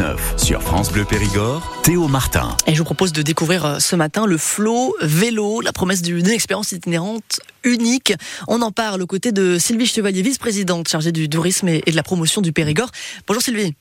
19 0.00 0.34
sur 0.38 0.62
France 0.62 0.90
Bleu 0.90 1.04
Périgord, 1.04 1.82
Théo 1.82 2.08
Martin. 2.08 2.56
Et 2.66 2.72
je 2.72 2.78
vous 2.78 2.84
propose 2.84 3.12
de 3.12 3.20
découvrir 3.20 3.66
euh, 3.66 3.78
ce 3.80 3.96
matin 3.96 4.24
le 4.24 4.38
Flow 4.38 4.96
Vélo, 5.02 5.60
la 5.60 5.74
promesse 5.74 6.00
d'une 6.00 6.26
expérience 6.26 6.72
itinérante 6.72 7.40
unique. 7.64 8.14
On 8.48 8.62
en 8.62 8.70
parle 8.70 9.02
aux 9.02 9.06
côtés 9.06 9.30
de 9.30 9.58
Sylvie 9.58 9.84
Chevalier, 9.84 10.22
vice-présidente 10.22 10.88
chargée 10.88 11.12
du 11.12 11.28
tourisme 11.28 11.68
et 11.68 11.82
de 11.82 11.96
la 11.96 12.02
promotion 12.02 12.40
du 12.40 12.50
Périgord. 12.50 12.90
Bonjour 13.26 13.42
Sylvie. 13.42 13.74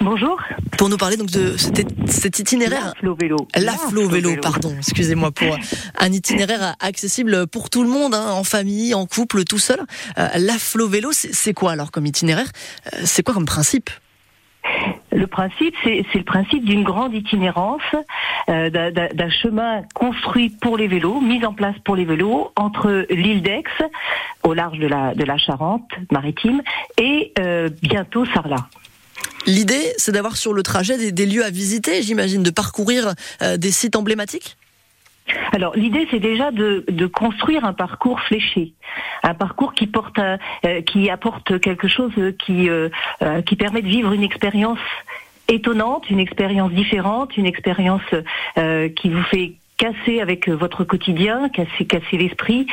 Bonjour. 0.00 0.40
Pour 0.78 0.88
nous 0.88 0.96
parler 0.96 1.18
donc 1.18 1.30
de 1.30 1.58
cet, 1.58 1.88
cet 2.08 2.38
itinéraire. 2.38 2.86
La 2.86 3.00
Flow 3.00 3.14
Vélo. 3.14 3.36
La, 3.54 3.72
Flow 3.72 4.08
Vélo, 4.08 4.36
pardon, 4.40 4.74
excusez-moi 4.78 5.30
pour 5.30 5.58
un 5.98 6.10
itinéraire 6.10 6.74
accessible 6.80 7.46
pour 7.48 7.68
tout 7.68 7.82
le 7.82 7.90
monde, 7.90 8.14
hein, 8.14 8.30
en 8.30 8.44
famille, 8.44 8.94
en 8.94 9.04
couple, 9.04 9.44
tout 9.44 9.58
seul. 9.58 9.80
Euh, 10.16 10.28
la 10.38 10.58
Flow 10.58 10.88
Vélo, 10.88 11.10
c'est 11.12 11.52
quoi 11.52 11.72
alors 11.72 11.90
comme 11.90 12.06
itinéraire? 12.06 12.48
Euh, 12.94 13.02
C'est 13.04 13.22
quoi 13.22 13.34
comme 13.34 13.44
principe? 13.44 13.90
Le 15.14 15.26
principe, 15.26 15.74
c'est 15.84 16.04
le 16.14 16.24
principe 16.24 16.64
d'une 16.64 16.82
grande 16.82 17.14
itinérance, 17.14 17.82
euh, 18.48 18.68
d'un 18.70 19.30
chemin 19.30 19.82
construit 19.94 20.50
pour 20.50 20.76
les 20.76 20.88
vélos, 20.88 21.20
mis 21.20 21.44
en 21.44 21.54
place 21.54 21.76
pour 21.84 21.96
les 21.96 22.04
vélos, 22.04 22.52
entre 22.56 23.06
l'île 23.08 23.42
d'Aix, 23.42 23.62
au 24.42 24.54
large 24.54 24.78
de 24.78 24.86
la, 24.86 25.14
de 25.14 25.24
la 25.24 25.38
Charente 25.38 25.88
maritime, 26.10 26.62
et 26.98 27.32
euh, 27.38 27.70
bientôt 27.82 28.26
Sarlat. 28.26 28.68
L'idée, 29.46 29.92
c'est 29.98 30.12
d'avoir 30.12 30.36
sur 30.36 30.52
le 30.52 30.62
trajet 30.62 31.12
des, 31.12 31.26
lieux 31.26 31.44
à 31.44 31.50
visiter, 31.50 32.02
j'imagine, 32.02 32.42
de 32.42 32.50
parcourir 32.50 33.14
euh, 33.42 33.56
des 33.56 33.70
sites 33.70 33.96
emblématiques? 33.96 34.56
Alors 35.52 35.74
l'idée 35.74 36.06
c'est 36.10 36.20
déjà 36.20 36.50
de, 36.50 36.84
de, 36.88 37.06
construire 37.06 37.64
un 37.64 37.72
parcours 37.72 38.20
fléché, 38.20 38.74
un 39.22 39.34
parcours 39.34 39.74
qui 39.74 39.86
porte, 39.86 40.18
euh, 40.18 40.82
qui 40.82 41.08
apporte 41.10 41.58
quelque 41.60 41.88
chose 41.88 42.12
qui 42.38 42.68
euh, 42.68 42.88
qui 43.46 43.56
permet 43.56 43.82
de 43.82 43.88
vivre 43.88 44.12
une 44.12 44.22
expérience 44.22 44.78
étonnante, 45.48 46.10
une 46.10 46.20
expérience 46.20 46.72
différente, 46.72 47.36
une 47.36 47.46
expérience 47.46 48.02
qui 48.96 49.10
vous 49.10 49.22
fait 49.24 49.52
casser 49.76 50.20
avec 50.20 50.48
votre 50.48 50.84
quotidien, 50.84 51.50
casser, 51.50 51.84
casser 51.84 52.16
l'esprit, 52.16 52.66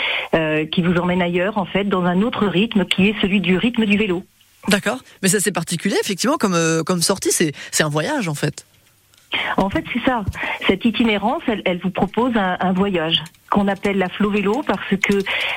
qui 0.71 0.81
vous 0.81 0.95
emmène 0.95 1.21
ailleurs 1.21 1.57
en 1.57 1.65
fait 1.65 1.83
dans 1.83 2.05
un 2.05 2.21
autre 2.21 2.47
rythme 2.47 2.85
qui 2.85 3.09
est 3.09 3.15
celui 3.21 3.41
du 3.41 3.57
rythme 3.57 3.85
du 3.85 3.97
vélo. 3.97 4.23
D'accord. 4.67 4.99
Mais 5.21 5.29
ça 5.29 5.39
c'est 5.39 5.51
particulier, 5.51 5.95
effectivement, 6.01 6.37
euh, 6.43 6.83
comme 6.83 7.01
sortie, 7.01 7.31
c'est 7.31 7.83
un 7.83 7.89
voyage 7.89 8.27
en 8.27 8.35
fait. 8.35 8.65
En 9.57 9.69
fait, 9.69 9.83
c'est 9.93 10.03
ça. 10.05 10.23
Cette 10.67 10.85
itinérance, 10.85 11.43
elle, 11.47 11.79
vous 11.79 11.89
propose 11.89 12.33
un, 12.35 12.73
voyage 12.73 13.21
qu'on 13.49 13.67
appelle 13.67 13.97
la 13.97 14.07
flow 14.07 14.29
vélo 14.29 14.63
parce 14.65 14.95
que 15.03 15.13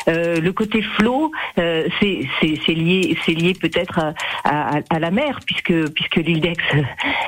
euh, 0.09 0.41
le 0.41 0.53
côté 0.53 0.83
flow, 0.83 1.31
euh, 1.59 1.87
c'est 2.01 2.75
lié, 2.75 3.17
c'est 3.25 3.33
lié 3.33 3.55
peut-être 3.55 4.13
à, 4.45 4.99
la 4.99 5.11
mer 5.13 5.39
puisque 5.47 5.93
puisque 5.93 6.17
l'île 6.17 6.41
d'Aix 6.41 6.57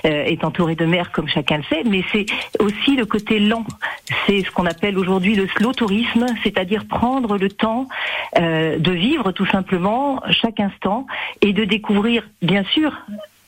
euh, 0.05 0.25
est 0.25 0.44
entourée 0.44 0.75
de 0.75 0.84
mer 0.84 1.12
comme 1.12 1.28
chacun 1.28 1.58
le 1.58 1.62
sait, 1.64 1.83
mais 1.84 2.03
c'est 2.12 2.27
aussi 2.58 2.97
le 2.97 3.06
côté 3.06 3.38
lent. 3.38 3.64
C'est 4.27 4.42
ce 4.42 4.50
qu'on 4.50 4.66
appelle 4.66 4.98
aujourd'hui 4.98 5.34
le 5.34 5.47
slow 5.48 5.72
tourisme, 5.72 6.27
c'est-à-dire 6.42 6.86
prendre 6.86 7.38
le 7.38 7.48
temps 7.48 7.88
euh, 8.38 8.78
de 8.78 8.92
vivre 8.92 9.33
tout 9.33 9.47
simplement 9.47 10.22
chaque 10.31 10.60
instant 10.60 11.06
et 11.42 11.53
de 11.53 11.64
découvrir, 11.64 12.28
bien 12.42 12.64
sûr, 12.64 12.92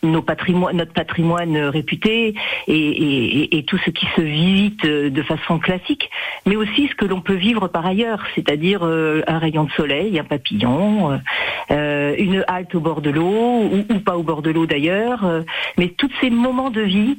nos 0.02 0.22
patrimoines, 0.22 0.76
notre 0.76 0.92
patrimoine 0.92 1.56
réputé 1.56 2.34
et, 2.66 2.72
et, 2.72 3.58
et, 3.58 3.64
tout 3.64 3.78
ce 3.78 3.90
qui 3.90 4.06
se 4.16 4.20
visite 4.20 4.86
de 4.86 5.22
façon 5.22 5.58
classique, 5.58 6.08
mais 6.46 6.56
aussi 6.56 6.88
ce 6.88 6.94
que 6.94 7.04
l'on 7.04 7.20
peut 7.20 7.34
vivre 7.34 7.68
par 7.68 7.86
ailleurs, 7.86 8.22
c'est-à-dire 8.34 8.80
euh, 8.82 9.22
un 9.26 9.38
rayon 9.38 9.64
de 9.64 9.70
soleil, 9.72 10.18
un 10.18 10.24
papillon, 10.24 11.12
euh, 11.12 11.16
euh, 11.70 12.14
une 12.18 12.44
halte 12.48 12.74
au 12.74 12.80
bord 12.80 13.00
de 13.00 13.10
l'eau 13.10 13.24
ou, 13.24 13.84
ou, 13.88 13.98
pas 14.00 14.16
au 14.16 14.22
bord 14.22 14.42
de 14.42 14.50
l'eau 14.50 14.66
d'ailleurs, 14.66 15.26
mais 15.76 15.88
tous 15.88 16.10
ces 16.20 16.30
moments 16.30 16.70
de 16.70 16.80
vie, 16.80 17.18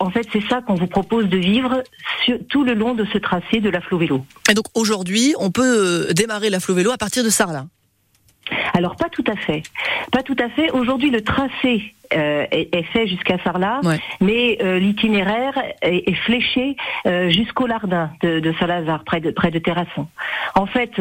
en 0.00 0.10
fait, 0.10 0.26
c'est 0.32 0.42
ça 0.48 0.60
qu'on 0.60 0.74
vous 0.74 0.86
propose 0.86 1.28
de 1.28 1.36
vivre 1.36 1.82
sur, 2.24 2.38
tout 2.48 2.64
le 2.64 2.74
long 2.74 2.94
de 2.94 3.04
ce 3.12 3.18
tracé 3.18 3.60
de 3.60 3.70
la 3.70 3.80
Flo 3.80 3.98
Vélo. 3.98 4.24
Et 4.50 4.54
donc 4.54 4.66
aujourd'hui, 4.74 5.34
on 5.38 5.50
peut 5.50 6.08
démarrer 6.12 6.50
la 6.50 6.60
Flo 6.60 6.74
Vélo 6.74 6.90
à 6.90 6.98
partir 6.98 7.24
de 7.24 7.30
Sarlat. 7.30 7.66
Alors 8.74 8.96
pas 8.96 9.08
tout 9.08 9.24
à 9.26 9.36
fait, 9.36 9.62
pas 10.12 10.22
tout 10.22 10.36
à 10.38 10.48
fait. 10.48 10.70
Aujourd'hui, 10.70 11.10
le 11.10 11.22
tracé 11.22 11.94
euh, 12.14 12.46
est, 12.50 12.82
fait 12.92 13.06
jusqu'à 13.06 13.38
Sarlat, 13.42 13.80
mais 14.20 14.58
euh, 14.62 14.78
l'itinéraire 14.78 15.54
est, 15.82 16.14
fléché 16.14 16.76
euh, 17.06 17.30
jusqu'au 17.30 17.66
Lardin 17.66 18.10
de, 18.22 18.40
de 18.40 18.54
Saint-Lazare, 18.58 19.04
près 19.04 19.20
de 19.20 19.30
près 19.30 19.50
de 19.50 19.58
Terrasson. 19.58 20.06
En 20.54 20.66
fait, 20.66 20.92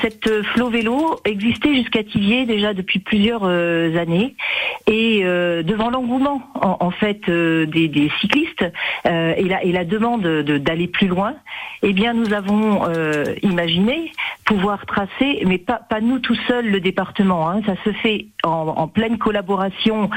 cette 0.00 0.42
flot 0.52 0.70
vélo 0.70 1.18
existait 1.24 1.74
jusqu'à 1.74 2.04
Tivier 2.04 2.46
déjà 2.46 2.74
depuis 2.74 2.98
plusieurs 2.98 3.44
années, 3.44 4.36
et 4.86 5.22
devant 5.22 5.90
l'engouement 5.90 6.42
en, 6.54 6.90
fait 6.90 7.28
des, 7.28 7.88
des, 7.88 8.10
cyclistes 8.20 8.64
et 9.04 9.44
la, 9.44 9.64
et 9.64 9.72
la 9.72 9.84
demande 9.84 10.22
d'aller 10.22 10.86
plus 10.86 11.08
loin, 11.08 11.34
eh 11.82 11.92
bien 11.92 12.12
nous 12.12 12.32
avons 12.32 12.82
imaginé 13.42 14.12
pouvoir 14.44 14.86
tracer, 14.86 15.42
mais 15.44 15.58
pas, 15.58 15.80
pas 15.90 16.00
nous 16.00 16.20
tout 16.20 16.36
seuls 16.46 16.70
le 16.70 16.80
département. 16.80 17.50
Hein, 17.50 17.60
ça 17.66 17.74
se 17.84 17.92
fait 17.92 18.26
en, 18.44 18.74
en 18.76 18.88
pleine 18.88 19.18
collaboration 19.18 20.08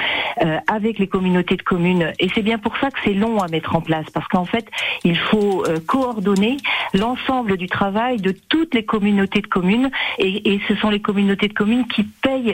euh, 0.41 0.57
avec 0.67 0.99
les 0.99 1.07
communautés 1.07 1.55
de 1.55 1.61
communes. 1.61 2.13
Et 2.19 2.29
c'est 2.33 2.41
bien 2.41 2.57
pour 2.57 2.77
ça 2.77 2.91
que 2.91 2.99
c'est 3.03 3.13
long 3.13 3.39
à 3.39 3.47
mettre 3.47 3.75
en 3.75 3.81
place, 3.81 4.05
parce 4.13 4.27
qu'en 4.27 4.45
fait, 4.45 4.65
il 5.03 5.17
faut 5.17 5.65
euh, 5.65 5.79
coordonner 5.85 6.57
l'ensemble 6.93 7.57
du 7.57 7.67
travail 7.67 8.17
de 8.17 8.33
toutes 8.49 8.73
les 8.73 8.85
communautés 8.85 9.41
de 9.41 9.47
communes, 9.47 9.89
et, 10.17 10.59
ce 10.67 10.75
sont 10.75 10.89
les 10.89 11.01
communautés 11.01 11.47
de 11.47 11.53
communes 11.53 11.87
qui 11.87 12.03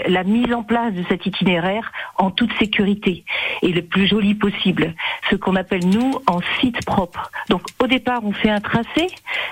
la 0.08 0.24
mise 0.24 0.54
en 0.54 0.64
place 0.64 0.94
de 0.94 1.04
cet 1.10 1.26
itinéraire 1.26 1.92
en 2.18 2.32
toute 2.32 2.52
sécurité 2.60 3.24
et 3.62 3.70
le 3.70 3.82
plus 3.82 4.08
joli 4.08 4.36
possible, 4.36 4.94
ce 5.30 5.36
qu'on 5.36 5.56
appelle 5.56 5.86
nous 5.88 6.14
en 6.28 6.40
site 6.60 6.84
propre. 6.86 7.32
Donc 7.50 7.62
au 7.82 7.88
départ, 7.88 8.22
on 8.24 8.32
fait 8.32 8.50
un 8.50 8.62
tracé, 8.62 9.08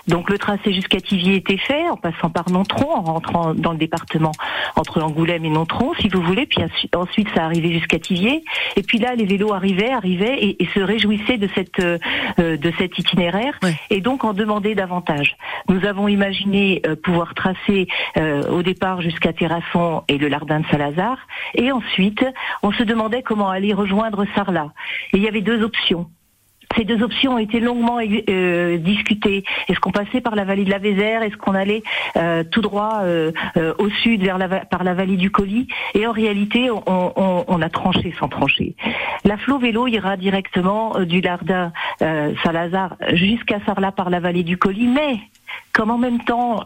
donc 0.08 0.30
le 0.30 0.38
tracé 0.38 0.74
jusqu'à 0.74 1.00
Tivier 1.00 1.36
était 1.36 1.58
fait, 1.58 1.88
en 1.90 1.98
passant 1.98 2.30
par 2.30 2.50
Nontron, 2.50 2.92
en 2.92 3.02
rentrant 3.02 3.54
dans 3.54 3.72
le 3.72 3.78
département 3.78 4.32
entre 4.76 5.02
Angoulême 5.02 5.46
et 5.46 5.50
Nontron, 5.50 5.94
si 6.00 6.10
vous 6.10 6.22
voulez, 6.22 6.46
puis 6.46 6.64
ensuite 6.96 7.28
ça 7.36 7.46
arrivait 7.46 7.74
jusqu'à 7.74 8.00
Tivier, 8.00 8.44
et 8.76 8.84
puis 8.84 9.00
là 9.00 9.16
les 9.16 9.26
vélos 9.26 9.54
arrivaient, 9.54 9.92
arrivaient 9.92 10.38
et, 10.40 10.64
et 10.64 10.68
se 10.68 10.80
réjouissaient 10.80 11.38
de 11.38 11.50
cette 11.56 11.80
euh, 11.80 11.98
de 12.40 12.72
cet 12.78 12.98
itinéraire, 12.98 13.60
et 13.90 14.02
donc 14.02 14.24
en 14.24 14.34
demandaient 14.34 14.76
davantage. 14.76 15.36
Nous 15.70 15.86
avons 15.86 16.08
imaginé 16.08 16.82
euh, 16.86 16.96
pouvoir 16.96 17.34
tracer 17.34 17.88
euh, 18.18 18.44
au 18.50 18.64
départ 18.64 19.02
jusqu'à 19.02 19.34
Terrasson 19.34 20.04
et 20.08 20.18
le 20.24 20.30
Lardin 20.30 20.62
de 20.62 20.68
Salazar, 20.68 21.18
et 21.54 21.72
ensuite 21.72 22.26
on 22.62 22.72
se 22.72 22.84
demandait 22.84 23.24
comment 23.24 23.50
aller 23.50 23.74
rejoindre 23.74 24.26
Sarlat. 24.36 24.72
Et 25.14 25.18
il 25.18 25.24
y 25.24 25.28
avait 25.28 25.42
deux 25.42 25.62
options. 25.64 26.08
Ces 26.76 26.86
deux 26.86 27.04
options 27.04 27.36
ont 27.36 27.38
été 27.38 27.60
longuement 27.60 28.00
euh, 28.02 28.78
discutées. 28.78 29.44
Est-ce 29.68 29.80
qu'on 29.80 29.92
passait 29.92 30.22
par 30.22 30.36
la 30.36 30.44
vallée 30.44 30.66
de 30.66 30.72
la 30.72 30.80
Vézère? 30.80 31.22
Est-ce 31.22 31.38
qu'on 31.38 31.54
allait 31.54 31.84
euh, 32.18 32.44
tout 32.44 32.62
droit 32.62 33.02
euh, 33.04 33.32
euh, 33.58 33.74
au 33.78 33.90
sud 33.90 34.24
vers 34.24 34.38
la, 34.38 34.48
par 34.48 34.84
la 34.84 34.94
vallée 34.94 35.18
du 35.18 35.30
Colis? 35.30 35.68
Et 35.94 36.08
en 36.08 36.12
réalité, 36.12 36.72
on, 36.72 37.44
on, 37.48 37.62
a 37.62 37.70
tranché 37.70 38.14
sans 38.20 38.28
trancher. 38.28 38.76
La 39.24 39.38
Flo 39.38 39.60
Vélo 39.60 39.88
ira 39.88 40.18
directement 40.18 41.00
du 41.02 41.22
Lardin 41.22 41.72
Salazar 42.44 42.96
jusqu'à 43.14 43.60
Sarlat 43.66 43.92
par 43.92 44.10
la 44.10 44.20
vallée 44.20 44.44
du 44.44 44.58
Colis, 44.58 44.88
mais 44.88 45.20
comme 45.74 45.92
en 45.92 45.98
même 45.98 46.24
temps 46.24 46.64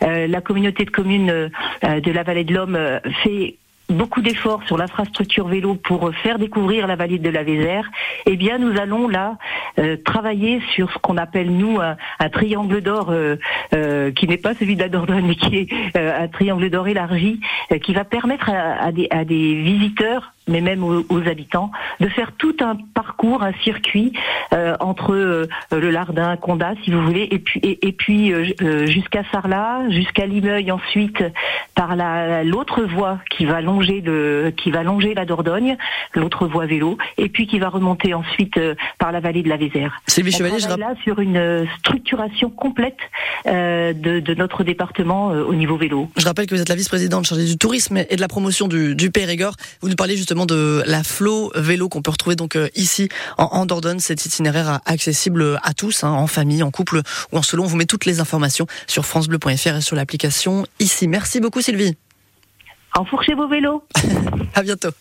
la 0.00 0.40
communauté 0.40 0.84
de 0.84 0.90
communes 0.90 1.50
de 1.82 2.10
la 2.10 2.22
vallée 2.22 2.44
de 2.44 2.54
l'Homme 2.54 2.78
fait 3.22 3.56
beaucoup 3.90 4.22
d'efforts 4.22 4.62
sur 4.66 4.76
l'infrastructure 4.78 5.48
vélo 5.48 5.74
pour 5.74 6.14
faire 6.14 6.38
découvrir 6.38 6.86
la 6.86 6.96
vallée 6.96 7.18
de 7.18 7.28
la 7.28 7.42
Vézère, 7.42 7.90
eh 8.26 8.36
bien 8.36 8.58
nous 8.58 8.78
allons 8.78 9.08
là 9.08 9.36
euh, 9.78 9.96
travailler 10.04 10.60
sur 10.74 10.92
ce 10.92 10.98
qu'on 10.98 11.16
appelle 11.16 11.50
nous 11.50 11.78
un, 11.80 11.96
triangle 12.30 12.80
d'or 12.80 13.10
euh, 13.10 13.36
euh, 13.74 14.12
qui 14.12 14.26
n'est 14.26 14.36
pas 14.36 14.54
celui 14.54 14.76
de 14.76 14.82
la 14.82 14.88
Dordogne 14.88 15.26
mais 15.26 15.34
qui 15.34 15.56
est 15.56 15.96
un 15.96 16.28
triangle 16.28 16.70
d'or 16.70 16.88
élargi 16.88 17.40
qui 17.82 17.92
va 17.92 18.04
permettre 18.04 18.50
à, 18.50 18.92
des, 18.92 19.08
à 19.10 19.24
des 19.24 19.54
visiteurs 19.54 20.32
mais 20.50 20.60
même 20.60 20.82
aux, 20.84 21.28
habitants, 21.28 21.70
de 22.00 22.08
faire 22.08 22.32
tout 22.36 22.56
un 22.60 22.76
parcours, 22.94 23.42
un 23.42 23.52
circuit 23.64 24.12
euh, 24.52 24.76
entre 24.80 25.14
euh, 25.14 25.46
le 25.70 25.90
Lardin, 25.90 26.36
Condat, 26.36 26.74
si 26.84 26.90
vous 26.90 27.02
voulez, 27.02 27.28
et 27.30 27.38
puis 27.38 27.60
et, 27.62 27.86
et 27.86 27.92
puis 27.92 28.32
euh, 28.32 28.86
jusqu'à 28.86 29.22
Sarlat, 29.30 29.88
jusqu'à 29.90 30.26
Limeuil 30.26 30.70
ensuite 30.72 31.22
par 31.74 31.96
la 31.96 32.42
l'autre 32.42 32.82
voie 32.82 33.20
qui 33.30 33.44
va 33.44 33.60
longer 33.60 34.00
le 34.00 34.52
qui 34.56 34.70
va 34.70 34.82
longer 34.82 35.14
la 35.14 35.24
Dordogne, 35.24 35.76
l'autre 36.14 36.46
voie 36.46 36.66
vélo, 36.66 36.98
et 37.16 37.28
puis 37.28 37.46
qui 37.46 37.58
va 37.58 37.68
remonter 37.68 38.12
ensuite 38.12 38.58
par 38.98 39.12
la 39.12 39.20
vallée 39.20 39.42
de 39.42 39.48
la 39.48 39.56
Vézère. 39.56 40.00
Sylvie 40.06 40.32
Chevalier, 40.32 40.58
je 40.58 40.68
là 40.68 40.94
sur 41.04 41.20
une 41.20 41.66
structuration 41.78 42.50
complète 42.50 42.98
de, 43.44 43.92
de, 44.20 44.34
notre 44.34 44.64
département 44.64 45.28
au 45.28 45.54
niveau 45.54 45.76
vélo. 45.76 46.08
Je 46.16 46.24
rappelle 46.24 46.46
que 46.46 46.54
vous 46.54 46.60
êtes 46.60 46.68
la 46.68 46.74
vice-présidente 46.74 47.26
chargée 47.26 47.44
du 47.44 47.58
tourisme 47.58 47.98
et 48.08 48.16
de 48.16 48.20
la 48.20 48.28
promotion 48.28 48.68
du, 48.68 48.94
du 48.94 49.10
Périgord. 49.10 49.54
Vous 49.80 49.88
nous 49.88 49.96
parlez 49.96 50.16
justement 50.16 50.39
de 50.46 50.82
la 50.86 51.02
Flow 51.02 51.52
vélo 51.54 51.88
qu'on 51.88 52.02
peut 52.02 52.10
retrouver 52.10 52.36
donc 52.36 52.56
euh, 52.56 52.68
ici 52.74 53.08
en, 53.38 53.66
Dordogne. 53.66 54.00
Cet 54.00 54.24
itinéraire 54.26 54.80
accessible 54.86 55.58
à 55.62 55.74
tous, 55.74 56.04
hein, 56.04 56.10
en 56.10 56.26
famille, 56.26 56.62
en 56.62 56.70
couple 56.70 57.02
ou 57.32 57.38
en 57.38 57.42
solo. 57.42 57.64
On 57.64 57.66
vous 57.66 57.76
met 57.76 57.86
toutes 57.86 58.06
les 58.06 58.20
informations 58.20 58.66
sur 58.86 59.06
francebleu.fr 59.06 59.76
et 59.76 59.80
sur 59.80 59.96
l'application 59.96 60.66
ici. 60.78 61.08
Merci 61.08 61.40
beaucoup 61.40 61.60
Sylvie. 61.60 61.96
Enfourchez 62.96 63.34
vos 63.34 63.48
vélos. 63.48 63.84
à 64.54 64.62
bientôt. 64.62 64.90